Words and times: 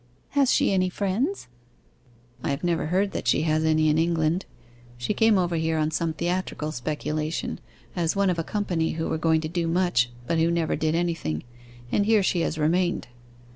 'Has 0.29 0.51
she 0.51 0.73
any 0.73 0.89
friends?' 0.89 1.47
'I 2.43 2.49
have 2.49 2.63
never 2.63 2.87
heard 2.87 3.11
that 3.11 3.27
she 3.27 3.43
has 3.43 3.63
any 3.63 3.87
in 3.87 3.99
England. 3.99 4.47
She 4.97 5.13
came 5.13 5.37
over 5.37 5.57
here 5.57 5.77
on 5.77 5.91
some 5.91 6.13
theatrical 6.13 6.71
speculation, 6.71 7.59
as 7.95 8.15
one 8.15 8.31
of 8.31 8.39
a 8.39 8.43
company 8.43 8.93
who 8.93 9.07
were 9.07 9.19
going 9.19 9.41
to 9.41 9.47
do 9.47 9.67
much, 9.67 10.09
but 10.25 10.39
who 10.39 10.49
never 10.49 10.75
did 10.75 10.95
anything; 10.95 11.43
and 11.91 12.07
here 12.07 12.23
she 12.23 12.39
has 12.41 12.57
remained. 12.57 13.09